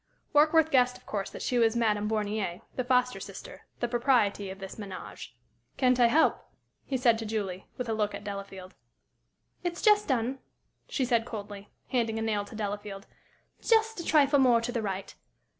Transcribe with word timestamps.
Warkworth 0.33 0.71
guessed, 0.71 0.97
of 0.97 1.05
course, 1.05 1.29
that 1.29 1.43
she 1.43 1.59
was 1.59 1.75
Madame 1.75 2.07
Bornier, 2.09 2.61
the 2.75 2.83
foster 2.83 3.19
sister 3.19 3.67
the 3.81 3.87
"Propriety" 3.87 4.49
of 4.49 4.57
this 4.57 4.77
ménage. 4.77 5.29
"Can't 5.77 5.99
I 5.99 6.07
help?" 6.07 6.43
he 6.83 6.97
said 6.97 7.19
to 7.19 7.25
Julie, 7.27 7.67
with 7.77 7.87
a 7.87 7.93
look 7.93 8.15
at 8.15 8.23
Delafield. 8.23 8.73
"It's 9.63 9.83
just 9.83 10.07
done," 10.07 10.39
she 10.89 11.05
said, 11.05 11.23
coldly, 11.25 11.69
handing 11.89 12.17
a 12.17 12.23
nail 12.23 12.43
to 12.45 12.55
Delafield. 12.55 13.05
"Just 13.61 13.99
a 13.99 14.03
trifle 14.03 14.39
more 14.39 14.59
to 14.59 14.71
the 14.71 14.81
right. 14.81 15.13